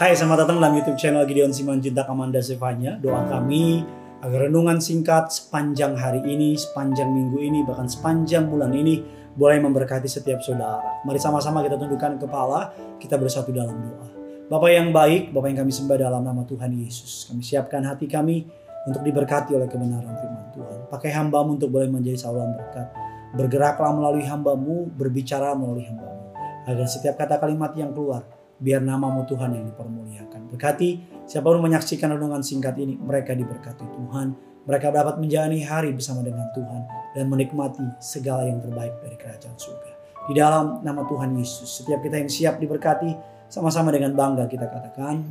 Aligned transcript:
Hai, 0.00 0.16
selamat 0.16 0.48
datang 0.48 0.64
dalam 0.64 0.80
YouTube 0.80 0.96
channel 0.96 1.28
Gideon 1.28 1.52
Simanjuntak 1.52 2.08
Amanda 2.08 2.40
Sevanya. 2.40 2.96
Doa 2.96 3.20
kami 3.28 3.84
agar 4.24 4.48
renungan 4.48 4.80
singkat 4.80 5.28
sepanjang 5.28 5.92
hari 5.92 6.24
ini, 6.24 6.56
sepanjang 6.56 7.12
minggu 7.12 7.36
ini, 7.36 7.60
bahkan 7.68 7.84
sepanjang 7.84 8.48
bulan 8.48 8.72
ini 8.72 9.04
boleh 9.36 9.60
memberkati 9.60 10.08
setiap 10.08 10.40
saudara. 10.40 11.04
Mari 11.04 11.20
sama-sama 11.20 11.60
kita 11.60 11.76
tundukkan 11.76 12.16
kepala, 12.16 12.72
kita 12.96 13.20
bersatu 13.20 13.52
dalam 13.52 13.76
doa. 13.76 14.08
Bapak 14.48 14.72
yang 14.72 14.88
baik, 14.88 15.36
Bapak 15.36 15.52
yang 15.52 15.68
kami 15.68 15.72
sembah 15.76 16.00
dalam 16.00 16.24
nama 16.24 16.48
Tuhan 16.48 16.72
Yesus. 16.80 17.28
Kami 17.28 17.44
siapkan 17.44 17.84
hati 17.84 18.08
kami 18.08 18.48
untuk 18.88 19.04
diberkati 19.04 19.52
oleh 19.52 19.68
kebenaran 19.68 20.16
firman 20.16 20.48
Tuhan. 20.56 20.88
Pakai 20.88 21.12
hambamu 21.12 21.60
untuk 21.60 21.76
boleh 21.76 21.92
menjadi 21.92 22.16
saluran 22.16 22.56
berkat. 22.56 22.88
Bergeraklah 23.36 23.92
melalui 23.92 24.24
hambamu, 24.24 24.88
berbicara 24.96 25.52
melalui 25.52 25.84
hambamu. 25.84 26.32
Agar 26.64 26.88
setiap 26.88 27.20
kata 27.20 27.36
kalimat 27.36 27.76
yang 27.76 27.92
keluar 27.92 28.39
biar 28.60 28.84
namamu 28.84 29.24
Tuhan 29.24 29.56
yang 29.56 29.64
dipermuliakan. 29.72 30.52
Berkati 30.52 31.24
siapa 31.24 31.48
pun 31.48 31.64
menyaksikan 31.64 32.12
renungan 32.12 32.44
singkat 32.44 32.76
ini, 32.76 33.00
mereka 33.00 33.32
diberkati 33.32 33.84
Tuhan. 33.88 34.36
Mereka 34.68 34.92
dapat 34.92 35.16
menjalani 35.16 35.64
hari 35.64 35.96
bersama 35.96 36.20
dengan 36.20 36.44
Tuhan 36.52 36.84
dan 37.16 37.24
menikmati 37.32 37.82
segala 37.98 38.44
yang 38.44 38.60
terbaik 38.60 38.92
dari 39.00 39.16
kerajaan 39.16 39.56
surga. 39.56 39.92
Di 40.28 40.36
dalam 40.36 40.84
nama 40.84 41.02
Tuhan 41.08 41.32
Yesus, 41.34 41.80
setiap 41.80 42.04
kita 42.04 42.20
yang 42.20 42.28
siap 42.28 42.54
diberkati, 42.60 43.10
sama-sama 43.48 43.90
dengan 43.90 44.12
bangga 44.14 44.46
kita 44.46 44.68
katakan, 44.68 45.24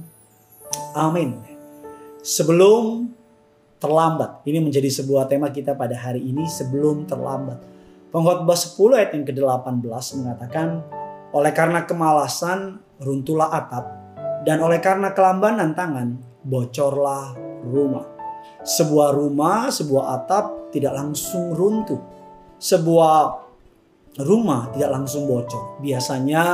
amin. 0.98 1.40
Sebelum 2.20 3.08
terlambat, 3.80 4.44
ini 4.44 4.60
menjadi 4.60 4.92
sebuah 4.92 5.30
tema 5.32 5.54
kita 5.54 5.78
pada 5.78 5.96
hari 5.96 6.26
ini, 6.26 6.44
sebelum 6.50 7.08
terlambat. 7.08 7.62
Pengkhotbah 8.10 8.58
10 8.58 8.98
ayat 8.98 9.10
yang 9.14 9.24
ke-18 9.30 10.06
mengatakan, 10.20 10.84
oleh 11.30 11.54
karena 11.54 11.86
kemalasan 11.86 12.82
runtuhlah 13.00 13.50
atap, 13.52 13.86
dan 14.48 14.64
oleh 14.64 14.80
karena 14.80 15.12
kelambanan 15.12 15.76
tangan, 15.76 16.16
bocorlah 16.44 17.36
rumah. 17.68 18.08
Sebuah 18.64 19.16
rumah, 19.16 19.72
sebuah 19.72 20.20
atap 20.20 20.72
tidak 20.72 20.96
langsung 20.96 21.56
runtuh. 21.56 22.00
Sebuah 22.60 23.18
rumah 24.24 24.72
tidak 24.76 24.92
langsung 24.96 25.28
bocor. 25.28 25.80
Biasanya 25.80 26.46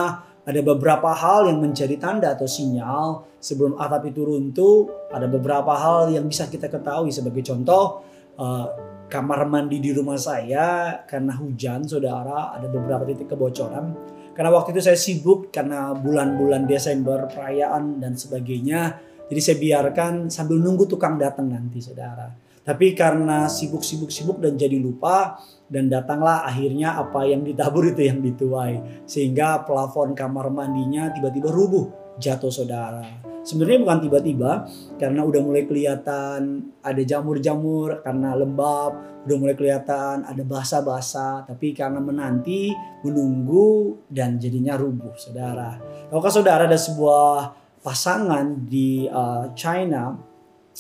ada 0.45 0.61
beberapa 0.61 1.09
hal 1.13 1.49
yang 1.49 1.57
menjadi 1.61 1.97
tanda 1.97 2.37
atau 2.37 2.45
sinyal 2.45 3.25
sebelum 3.41 3.77
atap 3.81 4.09
itu 4.09 4.21
runtuh. 4.21 5.09
Ada 5.09 5.25
beberapa 5.25 5.73
hal 5.73 6.13
yang 6.13 6.29
bisa 6.29 6.45
kita 6.45 6.69
ketahui 6.69 7.09
sebagai 7.09 7.41
contoh 7.41 8.05
uh, 8.37 8.65
kamar 9.09 9.45
mandi 9.45 9.81
di 9.81 9.93
rumah 9.93 10.17
saya 10.17 11.01
karena 11.05 11.37
hujan 11.37 11.85
saudara 11.85 12.53
ada 12.53 12.65
beberapa 12.69 13.05
titik 13.05 13.33
kebocoran 13.33 13.93
karena 14.35 14.51
waktu 14.51 14.75
itu 14.75 14.81
saya 14.83 14.99
sibuk 14.99 15.47
karena 15.47 15.95
bulan-bulan 15.95 16.67
Desember 16.67 17.23
perayaan 17.31 18.03
dan 18.03 18.19
sebagainya. 18.19 18.99
Jadi 19.31 19.39
saya 19.41 19.57
biarkan 19.57 20.27
sambil 20.27 20.59
nunggu 20.59 20.85
tukang 20.91 21.15
datang 21.15 21.47
nanti 21.47 21.79
saudara. 21.79 22.29
Tapi 22.65 22.91
karena 22.97 23.47
sibuk-sibuk-sibuk 23.47 24.43
dan 24.43 24.59
jadi 24.59 24.75
lupa 24.75 25.39
dan 25.71 25.87
datanglah 25.87 26.43
akhirnya 26.43 26.99
apa 26.99 27.23
yang 27.23 27.47
ditabur 27.47 27.89
itu 27.95 28.05
yang 28.05 28.19
dituai. 28.19 29.07
Sehingga 29.07 29.63
plafon 29.63 30.11
kamar 30.11 30.51
mandinya 30.51 31.09
tiba-tiba 31.15 31.49
rubuh 31.49 32.17
jatuh 32.19 32.51
saudara. 32.51 33.34
Sebenarnya 33.45 33.85
bukan 33.85 33.99
tiba-tiba 34.09 34.51
karena 34.97 35.21
udah 35.21 35.41
mulai 35.45 35.69
kelihatan 35.69 36.73
ada 36.81 37.01
jamur-jamur 37.05 38.01
karena 38.01 38.33
lembab, 38.33 39.21
udah 39.21 39.37
mulai 39.37 39.53
kelihatan 39.53 40.25
ada 40.25 40.41
basah-basah, 40.41 41.45
tapi 41.45 41.77
karena 41.77 42.01
menanti, 42.01 42.73
menunggu 43.05 44.01
dan 44.09 44.41
jadinya 44.41 44.73
rubuh, 44.73 45.13
Saudara. 45.13 45.77
Tahukah 46.09 46.33
Saudara 46.33 46.65
ada 46.65 46.73
sebuah 46.73 47.53
pasangan 47.85 48.65
di 48.65 49.05
uh, 49.05 49.53
China 49.53 50.17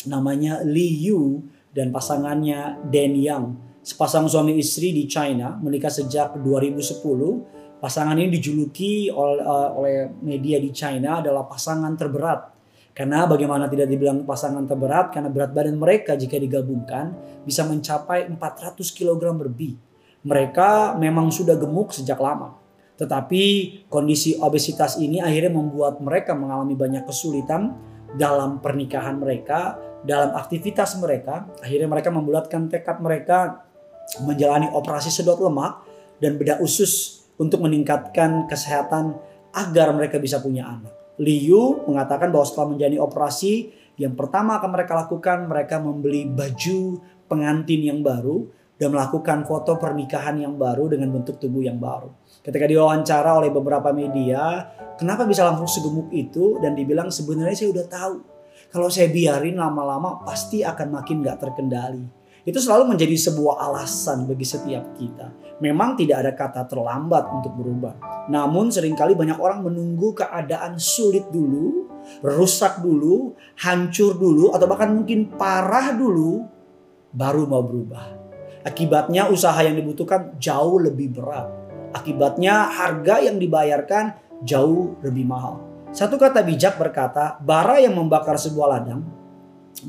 namanya 0.09 0.65
Li 0.65 1.05
Yu 1.05 1.45
dan 1.69 1.93
pasangannya 1.93 2.81
Dan 2.89 3.13
Yang. 3.13 3.45
Sepasang 3.85 4.25
suami 4.25 4.57
istri 4.57 4.89
di 4.89 5.05
China 5.05 5.53
menikah 5.61 5.93
sejak 5.93 6.41
2010 6.41 7.77
pasangan 7.77 8.17
ini 8.17 8.33
dijuluki 8.33 9.13
uh, 9.13 9.69
oleh 9.77 10.09
media 10.25 10.57
di 10.57 10.73
China 10.73 11.21
adalah 11.21 11.45
pasangan 11.45 11.93
terberat 11.93 12.54
karena 12.95 13.27
bagaimana 13.27 13.67
tidak 13.67 13.91
dibilang 13.91 14.23
pasangan 14.23 14.63
terberat 14.63 15.11
karena 15.11 15.27
berat 15.27 15.51
badan 15.51 15.75
mereka 15.75 16.15
jika 16.15 16.39
digabungkan 16.39 17.11
bisa 17.43 17.67
mencapai 17.67 18.23
400 18.31 18.71
kg 18.95 19.19
lebih. 19.35 19.75
Mereka 20.23 20.95
memang 20.95 21.27
sudah 21.27 21.59
gemuk 21.59 21.91
sejak 21.91 22.15
lama. 22.15 22.55
Tetapi 22.95 23.43
kondisi 23.91 24.39
obesitas 24.39 24.95
ini 24.95 25.19
akhirnya 25.19 25.51
membuat 25.51 25.99
mereka 25.99 26.31
mengalami 26.31 26.79
banyak 26.79 27.03
kesulitan 27.03 27.75
dalam 28.15 28.63
pernikahan 28.63 29.19
mereka, 29.19 29.75
dalam 30.07 30.31
aktivitas 30.31 30.95
mereka. 31.03 31.51
Akhirnya 31.59 31.91
mereka 31.91 32.15
membulatkan 32.15 32.71
tekad 32.71 33.03
mereka 33.03 33.67
menjalani 34.23 34.71
operasi 34.71 35.11
sedot 35.11 35.43
lemak 35.43 35.83
dan 36.23 36.39
bedah 36.39 36.63
usus 36.63 37.27
untuk 37.35 37.59
meningkatkan 37.59 38.47
kesehatan 38.47 39.19
agar 39.51 39.91
mereka 39.91 40.15
bisa 40.15 40.39
punya 40.39 40.63
anak. 40.63 41.04
Liu 41.21 41.85
mengatakan 41.87 42.31
bahwa 42.31 42.45
setelah 42.47 42.75
menjalani 42.75 42.99
operasi, 42.99 43.71
yang 43.95 44.13
pertama 44.19 44.59
akan 44.59 44.69
mereka 44.75 44.93
lakukan, 44.95 45.47
mereka 45.47 45.79
membeli 45.79 46.27
baju 46.27 46.99
pengantin 47.31 47.81
yang 47.81 47.99
baru 48.03 48.51
dan 48.75 48.91
melakukan 48.91 49.47
foto 49.47 49.79
pernikahan 49.79 50.35
yang 50.35 50.59
baru 50.59 50.91
dengan 50.91 51.15
bentuk 51.15 51.39
tubuh 51.39 51.63
yang 51.63 51.79
baru. 51.79 52.11
Ketika 52.43 52.67
diwawancara 52.67 53.39
oleh 53.39 53.47
beberapa 53.47 53.95
media, 53.95 54.67
kenapa 54.99 55.23
bisa 55.23 55.47
langsung 55.47 55.71
segemuk 55.71 56.11
itu 56.11 56.59
dan 56.59 56.75
dibilang 56.75 57.07
sebenarnya 57.07 57.55
saya 57.55 57.69
udah 57.71 57.87
tahu. 57.87 58.15
Kalau 58.75 58.91
saya 58.91 59.07
biarin 59.07 59.55
lama-lama 59.55 60.19
pasti 60.27 60.59
akan 60.59 60.87
makin 60.91 61.23
gak 61.23 61.39
terkendali. 61.39 62.03
Itu 62.45 62.61
selalu 62.61 62.93
menjadi 62.93 63.17
sebuah 63.17 63.57
alasan 63.57 64.29
bagi 64.29 64.45
setiap 64.45 64.93
kita. 64.93 65.33
Memang 65.65 65.97
tidak 65.97 66.21
ada 66.21 66.31
kata 66.37 66.61
terlambat 66.69 67.25
untuk 67.33 67.57
berubah. 67.57 67.97
Namun 68.29 68.69
sering 68.69 68.93
kali 68.93 69.17
banyak 69.17 69.41
orang 69.41 69.65
menunggu 69.65 70.13
keadaan 70.13 70.77
sulit 70.77 71.25
dulu, 71.33 71.89
rusak 72.21 72.85
dulu, 72.85 73.33
hancur 73.65 74.13
dulu, 74.13 74.53
atau 74.53 74.69
bahkan 74.69 74.93
mungkin 74.93 75.33
parah 75.33 75.97
dulu, 75.97 76.45
baru 77.09 77.49
mau 77.49 77.65
berubah. 77.65 78.13
Akibatnya 78.61 79.25
usaha 79.25 79.57
yang 79.65 79.81
dibutuhkan 79.81 80.37
jauh 80.37 80.77
lebih 80.77 81.17
berat. 81.17 81.49
Akibatnya 81.97 82.69
harga 82.69 83.25
yang 83.25 83.41
dibayarkan 83.41 84.21
jauh 84.45 85.01
lebih 85.01 85.25
mahal. 85.25 85.65
Satu 85.89 86.21
kata 86.21 86.45
bijak 86.45 86.77
berkata, 86.77 87.41
bara 87.41 87.81
yang 87.81 87.97
membakar 87.97 88.37
sebuah 88.37 88.67
ladang 88.69 89.01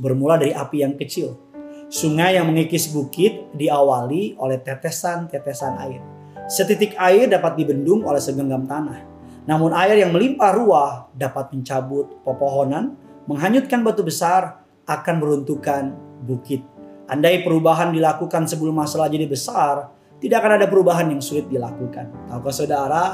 bermula 0.01 0.41
dari 0.41 0.57
api 0.57 0.81
yang 0.81 0.97
kecil 0.97 1.46
Sungai 1.87 2.35
yang 2.35 2.51
mengikis 2.51 2.91
bukit 2.91 3.47
diawali 3.55 4.35
oleh 4.43 4.59
tetesan-tetesan 4.59 5.79
air. 5.87 6.03
Setitik 6.51 6.99
air 6.99 7.31
dapat 7.31 7.55
dibendung 7.55 8.03
oleh 8.03 8.19
segenggam 8.19 8.67
tanah. 8.67 9.07
Namun 9.47 9.71
air 9.71 10.03
yang 10.03 10.11
melimpah 10.11 10.51
ruah 10.51 10.91
dapat 11.15 11.55
mencabut 11.55 12.27
pepohonan, 12.27 12.99
menghanyutkan 13.31 13.87
batu 13.87 14.03
besar, 14.03 14.67
akan 14.83 15.15
meruntuhkan 15.23 15.95
bukit. 16.27 16.67
Andai 17.07 17.47
perubahan 17.47 17.95
dilakukan 17.95 18.51
sebelum 18.51 18.83
masalah 18.83 19.07
jadi 19.07 19.31
besar, 19.31 19.95
tidak 20.19 20.43
akan 20.43 20.53
ada 20.59 20.67
perubahan 20.67 21.07
yang 21.07 21.23
sulit 21.23 21.47
dilakukan. 21.47 22.27
Tahukah 22.27 22.51
saudara, 22.51 23.05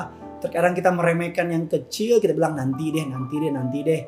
terkadang 0.40 0.72
kita 0.72 0.88
meremehkan 0.88 1.52
yang 1.52 1.68
kecil, 1.68 2.24
kita 2.24 2.32
bilang 2.32 2.56
nanti 2.56 2.88
deh, 2.88 3.04
nanti 3.04 3.34
deh, 3.36 3.52
nanti 3.52 3.78
deh. 3.84 4.00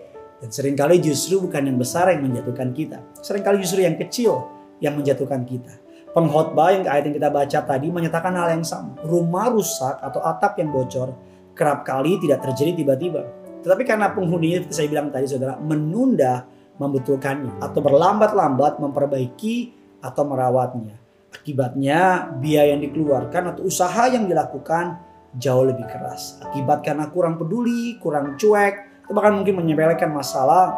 Dan 0.43 0.49
sering 0.50 0.75
kali 0.75 0.99
justru 1.00 1.41
bukan 1.41 1.62
yang 1.67 1.78
besar 1.78 2.11
yang 2.11 2.27
menjatuhkan 2.27 2.75
kita. 2.75 2.99
Seringkali 3.22 3.62
justru 3.62 3.87
yang 3.87 3.97
kecil 3.97 4.45
yang 4.83 4.99
menjatuhkan 4.99 5.47
kita. 5.47 5.72
Pengkhotbah 6.15 6.71
yang 6.71 6.84
ayat 6.87 7.11
yang 7.11 7.17
kita 7.19 7.31
baca 7.31 7.59
tadi 7.67 7.87
menyatakan 7.91 8.33
hal 8.39 8.55
yang 8.55 8.67
sama. 8.67 8.94
Rumah 9.03 9.47
rusak 9.50 9.99
atau 9.99 10.23
atap 10.23 10.62
yang 10.62 10.71
bocor 10.71 11.11
kerap 11.55 11.87
kali 11.87 12.19
tidak 12.23 12.43
terjadi 12.47 12.82
tiba-tiba. 12.82 13.23
Tetapi 13.64 13.82
karena 13.87 14.12
penghuninya 14.12 14.62
seperti 14.62 14.75
saya 14.76 14.88
bilang 14.91 15.08
tadi 15.08 15.26
saudara 15.26 15.56
menunda 15.56 16.44
membetulkannya 16.76 17.62
atau 17.62 17.81
berlambat-lambat 17.81 18.82
memperbaiki 18.82 19.73
atau 20.03 20.23
merawatnya. 20.26 20.99
Akibatnya 21.35 22.31
biaya 22.38 22.76
yang 22.76 22.82
dikeluarkan 22.85 23.56
atau 23.56 23.62
usaha 23.67 24.06
yang 24.06 24.31
dilakukan 24.31 25.00
jauh 25.35 25.67
lebih 25.67 25.87
keras. 25.91 26.38
Akibat 26.44 26.87
karena 26.87 27.11
kurang 27.11 27.41
peduli, 27.41 27.99
kurang 27.99 28.38
cuek, 28.38 28.83
bahkan 29.11 29.37
mungkin 29.37 29.61
menyepelekan 29.61 30.11
masalah 30.12 30.73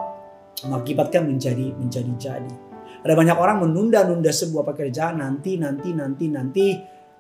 mengakibatkan 0.64 1.28
menjadi 1.28 1.76
menjadi 1.76 2.12
jadi. 2.16 2.54
Ada 3.06 3.14
banyak 3.14 3.38
orang 3.38 3.62
menunda-nunda 3.62 4.34
sebuah 4.34 4.66
pekerjaan 4.66 5.22
nanti, 5.22 5.60
nanti, 5.60 5.94
nanti, 5.94 6.26
nanti. 6.26 6.68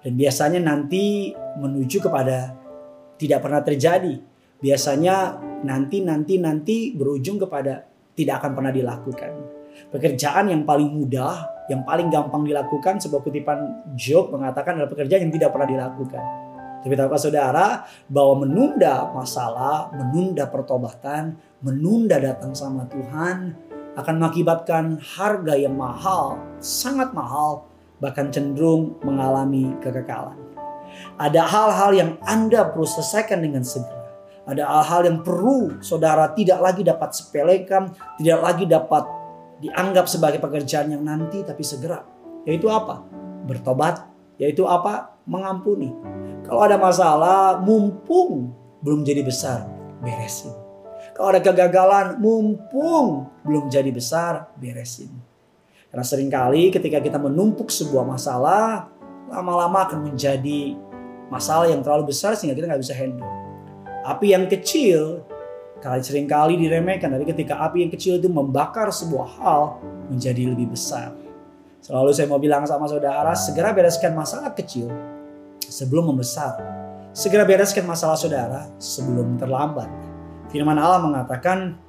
Dan 0.02 0.18
biasanya 0.18 0.58
nanti 0.58 1.30
menuju 1.34 2.02
kepada 2.02 2.54
tidak 3.14 3.38
pernah 3.46 3.62
terjadi. 3.62 4.14
Biasanya 4.58 5.38
nanti, 5.62 6.02
nanti, 6.02 6.42
nanti 6.42 6.76
berujung 6.90 7.38
kepada 7.38 7.86
tidak 8.16 8.42
akan 8.42 8.50
pernah 8.56 8.72
dilakukan. 8.74 9.30
Pekerjaan 9.92 10.48
yang 10.50 10.64
paling 10.64 10.88
mudah, 10.88 11.68
yang 11.68 11.84
paling 11.84 12.08
gampang 12.08 12.42
dilakukan, 12.48 12.98
sebuah 12.98 13.20
kutipan 13.20 13.92
Job 13.94 14.32
mengatakan 14.32 14.80
adalah 14.80 14.90
pekerjaan 14.90 15.28
yang 15.28 15.34
tidak 15.38 15.54
pernah 15.54 15.68
dilakukan. 15.68 16.24
Tapi 16.86 16.94
tahukah 16.94 17.18
saudara 17.18 17.82
bahwa 18.06 18.46
menunda 18.46 19.10
masalah, 19.10 19.90
menunda 19.90 20.46
pertobatan, 20.46 21.34
menunda 21.58 22.14
datang 22.22 22.54
sama 22.54 22.86
Tuhan 22.86 23.58
akan 23.98 24.14
mengakibatkan 24.22 24.94
harga 25.02 25.58
yang 25.58 25.74
mahal, 25.74 26.38
sangat 26.62 27.10
mahal, 27.10 27.66
bahkan 27.98 28.30
cenderung 28.30 29.02
mengalami 29.02 29.74
kekekalan. 29.82 30.38
Ada 31.18 31.42
hal-hal 31.42 31.90
yang 31.90 32.10
Anda 32.22 32.70
perlu 32.70 32.86
selesaikan 32.86 33.42
dengan 33.42 33.66
segera. 33.66 34.06
Ada 34.46 34.62
hal-hal 34.62 35.10
yang 35.10 35.18
perlu 35.26 35.82
saudara 35.82 36.30
tidak 36.38 36.62
lagi 36.62 36.86
dapat 36.86 37.10
sepelekan, 37.18 37.90
tidak 38.14 38.38
lagi 38.46 38.62
dapat 38.70 39.04
dianggap 39.58 40.06
sebagai 40.06 40.38
pekerjaan 40.38 40.94
yang 40.94 41.02
nanti 41.02 41.42
tapi 41.42 41.66
segera. 41.66 42.06
Yaitu 42.46 42.70
apa? 42.70 43.02
Bertobat. 43.42 44.06
Yaitu 44.38 44.62
apa? 44.70 45.15
Mengampuni. 45.26 45.90
Kalau 46.46 46.62
ada 46.62 46.78
masalah, 46.78 47.58
mumpung 47.58 48.54
belum 48.86 49.02
jadi 49.02 49.26
besar, 49.26 49.66
beresin. 49.98 50.54
Kalau 51.18 51.34
ada 51.34 51.42
kegagalan, 51.42 52.22
mumpung 52.22 53.26
belum 53.42 53.66
jadi 53.66 53.90
besar, 53.90 54.54
beresin. 54.54 55.10
Karena 55.90 56.04
sering 56.06 56.30
kali 56.30 56.70
ketika 56.70 57.02
kita 57.02 57.18
menumpuk 57.18 57.72
sebuah 57.72 58.06
masalah, 58.06 58.92
lama-lama 59.26 59.90
akan 59.90 60.12
menjadi 60.12 60.78
masalah 61.32 61.66
yang 61.66 61.82
terlalu 61.82 62.14
besar 62.14 62.38
sehingga 62.38 62.54
kita 62.54 62.70
nggak 62.70 62.82
bisa 62.84 62.94
handle. 62.94 63.26
Api 64.06 64.26
yang 64.30 64.46
kecil 64.46 65.26
kali 65.82 66.04
sering 66.04 66.30
kali 66.30 66.54
diremehkan, 66.60 67.10
tapi 67.10 67.26
ketika 67.26 67.58
api 67.64 67.88
yang 67.88 67.90
kecil 67.90 68.22
itu 68.22 68.30
membakar 68.30 68.92
sebuah 68.92 69.26
hal 69.40 69.62
menjadi 70.12 70.54
lebih 70.54 70.76
besar. 70.76 71.16
Selalu 71.82 72.10
saya 72.14 72.26
mau 72.30 72.38
bilang 72.38 72.62
sama 72.66 72.86
saudara, 72.86 73.34
segera 73.34 73.74
bereskan 73.74 74.14
masalah 74.14 74.54
kecil 74.54 75.15
sebelum 75.70 76.14
membesar. 76.14 76.58
Segera 77.16 77.48
bereskan 77.48 77.88
masalah 77.88 78.18
saudara 78.18 78.68
sebelum 78.76 79.40
terlambat. 79.40 79.88
Firman 80.52 80.76
Allah 80.76 81.00
mengatakan, 81.00 81.80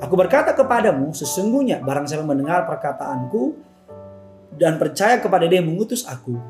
Aku 0.00 0.16
berkata 0.16 0.56
kepadamu, 0.56 1.12
sesungguhnya 1.12 1.84
barang 1.84 2.08
saya 2.08 2.24
mendengar 2.24 2.64
perkataanku 2.64 3.52
dan 4.56 4.80
percaya 4.80 5.20
kepada 5.20 5.44
dia 5.44 5.60
yang 5.60 5.68
mengutus 5.68 6.08
aku, 6.08 6.40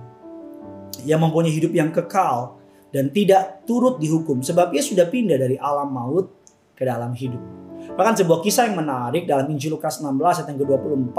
yang 1.02 1.18
mempunyai 1.18 1.50
hidup 1.50 1.74
yang 1.74 1.90
kekal 1.90 2.62
dan 2.94 3.10
tidak 3.10 3.66
turut 3.66 3.98
dihukum 3.98 4.38
sebab 4.38 4.70
ia 4.70 4.82
sudah 4.86 5.10
pindah 5.10 5.34
dari 5.34 5.58
alam 5.58 5.90
maut 5.90 6.30
ke 6.78 6.86
dalam 6.86 7.10
hidup. 7.10 7.42
Bahkan 7.98 8.22
sebuah 8.22 8.38
kisah 8.38 8.70
yang 8.70 8.78
menarik 8.78 9.26
dalam 9.26 9.50
Injil 9.50 9.74
Lukas 9.74 9.98
16 9.98 10.14
ayat 10.14 10.46
yang 10.46 10.58
ke-24. 10.62 11.18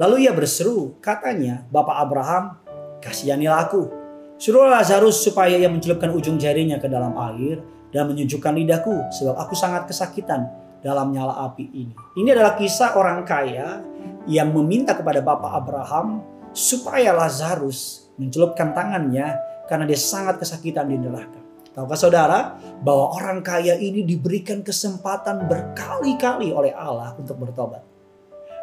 Lalu 0.00 0.14
ia 0.24 0.32
berseru, 0.32 0.96
katanya, 1.04 1.68
Bapak 1.68 2.08
Abraham, 2.08 2.56
kasihanilah 3.04 3.68
aku 3.68 3.99
Suruh 4.40 4.72
Lazarus 4.72 5.20
supaya 5.20 5.52
ia 5.60 5.68
mencelupkan 5.68 6.08
ujung 6.16 6.40
jarinya 6.40 6.80
ke 6.80 6.88
dalam 6.88 7.12
air 7.28 7.60
dan 7.92 8.08
menyejukkan 8.08 8.56
lidahku 8.56 9.12
sebab 9.12 9.36
aku 9.36 9.52
sangat 9.52 9.84
kesakitan 9.84 10.48
dalam 10.80 11.12
nyala 11.12 11.44
api 11.44 11.68
ini. 11.68 11.92
Ini 12.16 12.32
adalah 12.32 12.56
kisah 12.56 12.96
orang 12.96 13.28
kaya 13.28 13.84
yang 14.24 14.48
meminta 14.56 14.96
kepada 14.96 15.20
Bapak 15.20 15.52
Abraham 15.60 16.24
supaya 16.56 17.12
Lazarus 17.12 18.08
mencelupkan 18.16 18.72
tangannya 18.72 19.36
karena 19.68 19.84
dia 19.84 20.00
sangat 20.00 20.40
kesakitan 20.40 20.88
di 20.88 20.96
neraka. 20.96 21.36
Tahukah 21.76 22.00
saudara 22.00 22.56
bahwa 22.80 23.12
orang 23.20 23.44
kaya 23.44 23.76
ini 23.76 24.08
diberikan 24.08 24.64
kesempatan 24.64 25.52
berkali-kali 25.52 26.48
oleh 26.48 26.72
Allah 26.72 27.12
untuk 27.12 27.36
bertobat. 27.36 27.84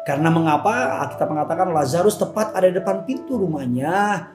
Karena 0.02 0.26
mengapa 0.26 1.06
kita 1.14 1.22
mengatakan 1.22 1.70
Lazarus 1.70 2.18
tepat 2.18 2.50
ada 2.58 2.66
di 2.66 2.74
depan 2.82 3.06
pintu 3.06 3.38
rumahnya 3.38 4.26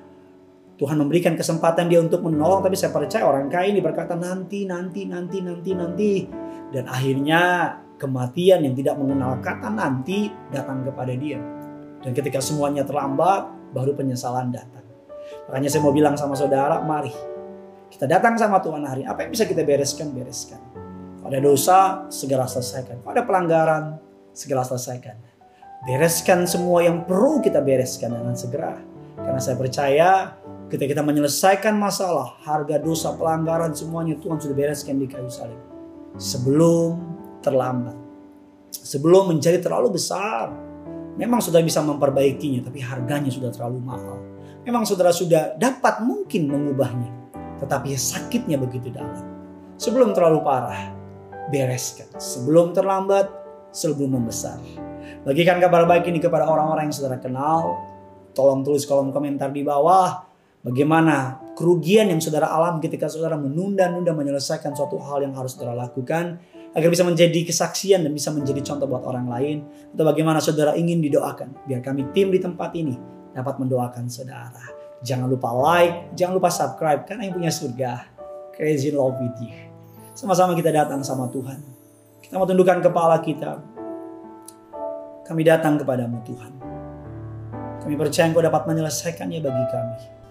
Tuhan 0.74 0.98
memberikan 0.98 1.38
kesempatan 1.38 1.86
dia 1.86 2.02
untuk 2.02 2.25
menolong 2.25 2.66
tapi 2.66 2.74
saya 2.74 2.90
percaya 2.90 3.30
orang 3.30 3.46
kaya 3.46 3.70
ini 3.70 3.80
berkata 3.80 4.18
nanti 4.18 4.66
nanti 4.66 5.06
nanti 5.06 5.38
nanti 5.42 5.72
nanti. 5.78 6.14
Dan 6.74 6.90
akhirnya 6.90 7.42
kematian 8.02 8.66
yang 8.66 8.74
tidak 8.74 8.98
mengenal 8.98 9.38
kata 9.38 9.70
nanti 9.70 10.34
datang 10.50 10.81
kepada 10.81 11.14
dia. 11.14 11.38
Dan 12.02 12.12
ketika 12.12 12.42
semuanya 12.42 12.81
terlambat 12.81 13.72
baru 13.72 13.94
penyesalan 13.94 14.50
datang. 14.50 14.84
Makanya 15.48 15.70
saya 15.70 15.81
mau 15.86 15.94
bilang 15.94 16.18
sama 16.18 16.34
saudara 16.34 16.81
mari 16.84 17.34
kita 17.94 18.10
datang 18.10 18.34
sama 18.42 18.58
Tuhan 18.58 18.81
hari. 18.90 19.06
Apa 19.06 19.22
yang 19.22 19.31
bisa 19.38 19.46
kita 19.46 19.62
bereskan 19.62 20.10
bereskan. 20.10 20.58
Pada 21.22 21.38
dosa 21.38 22.10
segera 22.10 22.50
selesaikan. 22.50 23.06
Pada 23.06 23.22
pelanggaran 23.22 24.02
segera 24.34 24.66
selesaikan. 24.66 25.14
Bereskan 25.86 26.50
semua 26.50 26.81
yang 26.81 27.06
perlu 27.06 27.38
kita 27.38 27.62
bereskan 27.62 28.18
dengan 28.18 28.34
segera. 28.34 28.81
Karena 29.14 29.38
saya 29.38 29.56
percaya 29.62 30.10
Ketika 30.74 30.98
kita 30.98 31.06
menyelesaikan 31.06 31.78
masalah, 31.78 32.34
harga 32.42 32.81
dosa, 32.81 33.14
pelanggaran 33.14 33.78
semuanya 33.78 34.18
Tuhan 34.18 34.42
sudah 34.42 34.58
bereskan 34.58 34.98
di 34.98 35.06
kayu 35.06 35.30
salib. 35.30 35.62
Sebelum 36.18 36.98
terlambat. 37.46 37.94
Sebelum 38.74 39.30
menjadi 39.30 39.62
terlalu 39.62 40.02
besar. 40.02 40.50
Memang 41.14 41.46
sudah 41.46 41.62
bisa 41.62 41.78
memperbaikinya, 41.86 42.66
tapi 42.66 42.81
harganya 42.81 43.30
sudah 43.30 43.54
terlalu 43.54 43.86
mahal. 43.86 44.18
Memang 44.66 44.81
saudara 44.81 45.14
sudah 45.14 45.54
dapat 45.62 46.02
mungkin 46.02 46.50
mengubahnya. 46.50 47.38
Tetapi 47.62 47.94
sakitnya 47.94 48.58
begitu 48.58 48.90
dalam. 48.90 49.14
Sebelum 49.78 50.10
terlalu 50.18 50.42
parah, 50.42 50.90
bereskan. 51.54 52.10
Sebelum 52.18 52.74
terlambat, 52.74 53.30
sebelum 53.70 54.18
membesar. 54.18 54.58
Bagikan 55.22 55.62
kabar 55.62 55.86
baik 55.86 56.10
ini 56.10 56.18
kepada 56.18 56.50
orang-orang 56.50 56.90
yang 56.90 56.98
saudara 56.98 57.22
kenal. 57.22 57.78
Tolong 58.34 58.66
tulis 58.66 58.90
kolom 58.90 59.14
komentar 59.14 59.54
di 59.54 59.62
bawah 59.62 60.33
Bagaimana 60.63 61.44
kerugian 61.60 62.07
yang 62.07 62.24
saudara 62.24 62.48
alami 62.48 62.80
ketika 62.80 63.12
saudara 63.12 63.36
menunda-nunda 63.36 64.15
menyelesaikan 64.15 64.71
suatu 64.71 64.95
hal 64.95 65.27
yang 65.27 65.36
harus 65.36 65.60
saudara 65.60 65.75
lakukan 65.75 66.39
agar 66.71 66.88
bisa 66.88 67.04
menjadi 67.04 67.44
kesaksian 67.44 68.00
dan 68.00 68.15
bisa 68.15 68.31
menjadi 68.31 68.63
contoh 68.63 68.88
buat 68.88 69.04
orang 69.04 69.27
lain 69.27 69.57
atau 69.92 70.07
bagaimana 70.07 70.39
saudara 70.39 70.71
ingin 70.80 71.04
didoakan 71.04 71.68
biar 71.68 71.83
kami 71.83 72.07
tim 72.15 72.31
di 72.31 72.39
tempat 72.39 72.71
ini 72.80 72.95
dapat 73.36 73.60
mendoakan 73.60 74.07
saudara. 74.07 74.63
Jangan 75.04 75.27
lupa 75.27 75.51
like, 75.51 76.15
jangan 76.15 76.39
lupa 76.39 76.48
subscribe 76.48 77.04
karena 77.04 77.27
yang 77.27 77.36
punya 77.36 77.51
surga 77.51 77.92
crazy 78.56 78.95
love 78.95 79.19
with 79.19 79.36
you. 79.44 79.51
Sama-sama 80.15 80.56
kita 80.56 80.71
datang 80.71 81.04
sama 81.04 81.27
Tuhan. 81.27 81.60
Kita 82.24 82.39
mau 82.39 82.48
tundukkan 82.48 82.80
kepala 82.80 83.19
kita. 83.19 83.60
Kami 85.27 85.42
datang 85.44 85.75
kepadamu 85.75 86.24
Tuhan. 86.24 86.51
Kami 87.83 88.00
percaya 88.00 88.31
Engkau 88.31 88.39
dapat 88.39 88.63
menyelesaikannya 88.63 89.44
bagi 89.44 89.65
kami. 89.68 90.23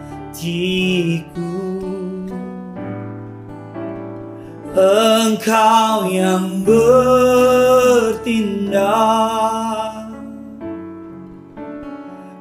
Engkau 4.77 6.05
yang 6.05 6.61
bertindak 6.69 8.37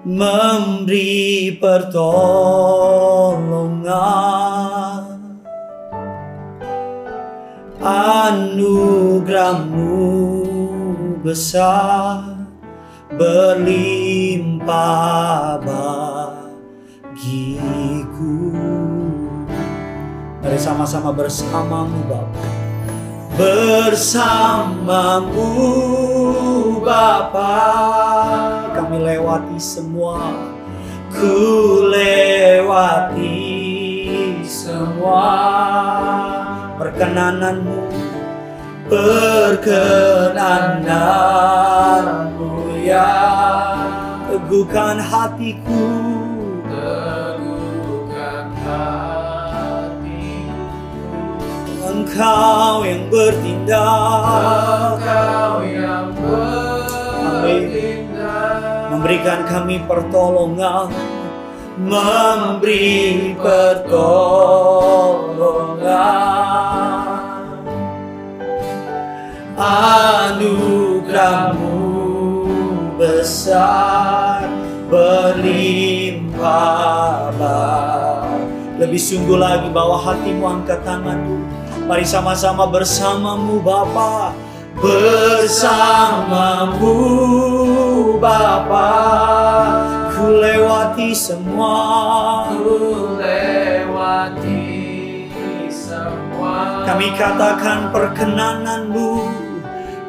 memberi 0.05 1.57
pertolongan. 1.57 2.05
Anugerahmu 7.81 9.97
besar 11.25 12.37
berlimpah 13.17 14.77
bagiku. 15.65 17.33
Mari 20.45 20.61
sama-sama 20.61 21.09
bersamamu 21.13 22.05
Bapa. 22.05 22.45
Bersamamu 23.35 25.51
Bapa 26.85 28.04
kami 28.95 29.11
lewati 29.11 29.59
semua. 29.59 30.31
Ku 31.11 31.83
lewati 31.91 33.35
semua. 34.47 35.35
Perkenananmu 36.79 37.91
perkenananmu 38.87 40.47
ya. 42.87 43.11
Teguhkan 44.31 45.03
hatiku. 45.03 45.83
Teguhkan 46.71 48.47
hatiku. 48.63 50.55
Engkau 51.83 52.87
yang 52.87 53.11
bertindak. 53.11 53.83
Engkau 54.95 55.63
yang 55.67 56.15
bertindak 56.15 56.95
memberikan 59.05 59.45
kami 59.45 59.85
pertolongan. 59.85 60.89
Memberi 61.77 63.37
pertolongan. 63.37 64.09
Anugerahmu 69.61 71.77
besar 72.97 74.49
berlimpah 74.89 76.65
lebih 78.81 78.97
sungguh 78.97 79.37
lagi 79.37 79.69
bawa 79.69 80.01
hatimu 80.01 80.49
angkat 80.49 80.81
tanganmu 80.81 81.45
mari 81.85 82.09
sama-sama 82.09 82.65
bersamamu 82.65 83.61
Bapa. 83.61 84.33
Bersamamu 84.75 86.99
Bapa 88.25 88.89
ku 90.17 90.41
lewati 90.41 91.13
semua. 91.13 92.49
Ku 92.49 93.21
lewati 93.21 94.65
semua. 95.69 96.89
Kami 96.89 97.13
katakan 97.13 97.93
perkenananmu 97.93 99.29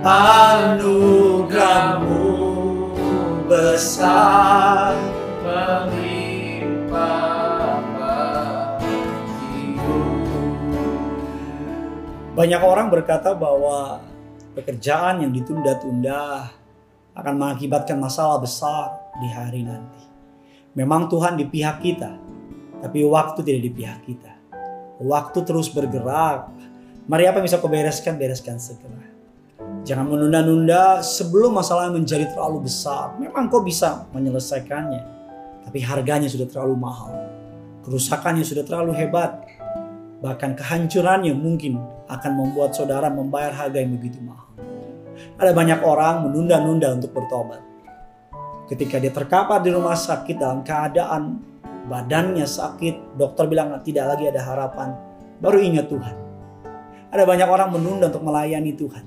Anugerahmu 0.00 2.32
besar 3.44 4.96
Banyak 12.40 12.64
orang 12.64 12.88
berkata 12.88 13.36
bahwa 13.36 14.00
pekerjaan 14.54 15.22
yang 15.22 15.30
ditunda-tunda 15.30 16.50
akan 17.14 17.34
mengakibatkan 17.36 17.98
masalah 17.98 18.38
besar 18.38 19.14
di 19.18 19.28
hari 19.30 19.66
nanti. 19.66 20.02
Memang 20.74 21.10
Tuhan 21.10 21.34
di 21.34 21.46
pihak 21.46 21.82
kita, 21.82 22.14
tapi 22.78 23.02
waktu 23.02 23.42
tidak 23.42 23.62
di 23.66 23.72
pihak 23.74 24.00
kita. 24.06 24.32
Waktu 25.00 25.38
terus 25.42 25.72
bergerak. 25.72 26.52
Mari 27.10 27.26
apa 27.26 27.42
yang 27.42 27.46
bisa 27.48 27.58
kau 27.58 27.66
bereskan, 27.66 28.14
bereskan 28.20 28.60
segera. 28.60 29.02
Jangan 29.82 30.06
menunda-nunda 30.06 31.00
sebelum 31.00 31.56
masalah 31.56 31.90
menjadi 31.90 32.30
terlalu 32.30 32.68
besar. 32.68 33.16
Memang 33.18 33.50
kau 33.50 33.64
bisa 33.64 34.06
menyelesaikannya, 34.14 35.02
tapi 35.66 35.82
harganya 35.82 36.28
sudah 36.30 36.46
terlalu 36.46 36.76
mahal. 36.78 37.10
Kerusakannya 37.82 38.44
sudah 38.44 38.62
terlalu 38.62 38.92
hebat. 38.94 39.40
Bahkan 40.20 40.52
kehancurannya 40.54 41.32
mungkin 41.32 41.80
akan 42.10 42.32
membuat 42.34 42.74
saudara 42.74 43.06
membayar 43.06 43.54
harga 43.54 43.78
yang 43.78 43.94
begitu 43.94 44.18
mahal. 44.18 44.50
Ada 45.38 45.54
banyak 45.54 45.80
orang 45.86 46.26
menunda-nunda 46.26 46.90
untuk 46.98 47.14
bertobat. 47.14 47.62
Ketika 48.66 48.98
dia 48.98 49.14
terkapar 49.14 49.62
di 49.62 49.70
rumah 49.70 49.94
sakit 49.94 50.36
dalam 50.38 50.62
keadaan 50.66 51.42
badannya 51.90 52.46
sakit, 52.46 53.18
dokter 53.18 53.46
bilang 53.50 53.74
tidak 53.82 54.14
lagi 54.14 54.30
ada 54.30 54.42
harapan, 54.42 54.94
baru 55.42 55.58
ingat 55.58 55.86
Tuhan. 55.90 56.16
Ada 57.10 57.26
banyak 57.26 57.48
orang 57.50 57.68
menunda 57.74 58.06
untuk 58.06 58.22
melayani 58.22 58.72
Tuhan. 58.78 59.04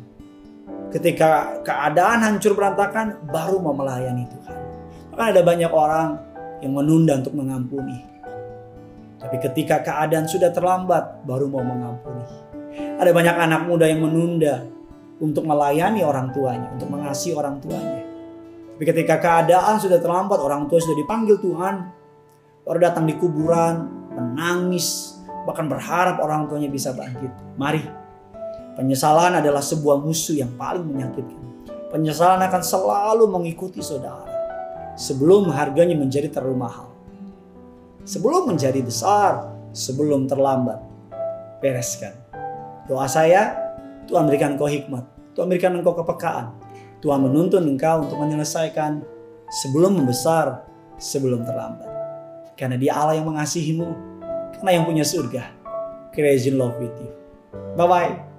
Ketika 0.92 1.64
keadaan 1.64 2.20
hancur 2.22 2.54
berantakan, 2.54 3.24
baru 3.32 3.58
mau 3.64 3.72
melayani 3.72 4.28
Tuhan. 4.28 4.58
Maka 5.16 5.24
ada 5.32 5.42
banyak 5.42 5.72
orang 5.72 6.20
yang 6.60 6.76
menunda 6.76 7.18
untuk 7.18 7.34
mengampuni. 7.34 8.04
Tapi 9.24 9.40
ketika 9.40 9.80
keadaan 9.80 10.28
sudah 10.28 10.52
terlambat, 10.52 11.24
baru 11.24 11.48
mau 11.48 11.64
mengampuni. 11.64 12.43
Ada 12.98 13.12
banyak 13.12 13.36
anak 13.36 13.62
muda 13.66 13.86
yang 13.90 14.06
menunda 14.06 14.70
untuk 15.18 15.48
melayani 15.48 16.04
orang 16.04 16.30
tuanya, 16.36 16.70
untuk 16.76 16.90
mengasihi 16.92 17.34
orang 17.34 17.58
tuanya. 17.64 18.04
Tapi 18.74 18.84
ketika 18.90 19.22
keadaan 19.22 19.78
sudah 19.78 20.02
terlambat, 20.02 20.42
orang 20.42 20.66
tua 20.66 20.82
sudah 20.82 20.98
dipanggil 20.98 21.38
Tuhan, 21.38 21.76
baru 22.66 22.80
datang 22.82 23.06
di 23.06 23.14
kuburan, 23.16 23.88
menangis, 24.14 25.20
bahkan 25.46 25.70
berharap 25.70 26.18
orang 26.20 26.50
tuanya 26.50 26.68
bisa 26.68 26.94
bangkit. 26.94 27.30
Mari, 27.56 27.86
penyesalan 28.80 29.38
adalah 29.38 29.62
sebuah 29.62 30.02
musuh 30.02 30.42
yang 30.42 30.52
paling 30.58 30.84
menyakitkan. 30.84 31.42
Penyesalan 31.94 32.42
akan 32.42 32.62
selalu 32.66 33.30
mengikuti 33.30 33.86
saudara 33.86 34.26
sebelum 34.98 35.54
harganya 35.54 35.94
menjadi 35.94 36.30
terlalu 36.30 36.58
mahal. 36.58 36.90
Sebelum 38.04 38.50
menjadi 38.50 38.82
besar, 38.82 39.54
sebelum 39.72 40.26
terlambat. 40.26 40.82
Bereskan. 41.62 42.23
Doa 42.90 43.08
saya, 43.08 43.56
Tuhan 44.12 44.28
berikan 44.28 44.60
engkau 44.60 44.68
hikmat. 44.68 45.08
Tuhan 45.34 45.48
berikan 45.48 45.72
engkau 45.74 45.96
kepekaan. 45.96 46.52
Tuhan 47.00 47.20
menuntun 47.24 47.64
engkau 47.68 48.08
untuk 48.08 48.20
menyelesaikan 48.20 49.04
sebelum 49.64 50.00
membesar, 50.00 50.68
sebelum 51.00 51.44
terlambat. 51.44 51.90
Karena 52.56 52.76
dia 52.80 52.96
Allah 52.96 53.20
yang 53.20 53.28
mengasihimu, 53.28 53.90
karena 54.60 54.70
yang 54.72 54.86
punya 54.88 55.04
surga. 55.04 55.44
Crazy 56.14 56.54
love 56.54 56.78
with 56.78 56.94
you. 57.02 57.12
Bye-bye. 57.74 58.33